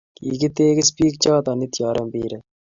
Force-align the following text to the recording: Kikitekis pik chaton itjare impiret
Kikitekis 0.15 0.89
pik 0.97 1.13
chaton 1.21 1.59
itjare 1.65 1.99
impiret 2.03 2.43